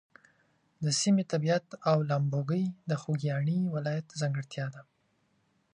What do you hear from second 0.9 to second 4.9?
سیمې طبیعت او لامبوګۍ د خوږیاڼي ولایت ځانګړتیا ده.